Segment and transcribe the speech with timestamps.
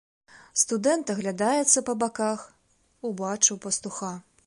[0.61, 2.49] Студэнт аглядаецца па баках,
[3.11, 4.15] убачыў пастуха.